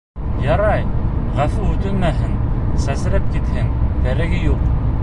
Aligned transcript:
Ярай, 0.43 0.85
ғәфү 1.41 1.67
үтенмәһен, 1.75 2.35
сәсрәп 2.87 3.31
китһен, 3.37 3.71
кәрәге 4.09 4.43
юҡ. 4.53 4.71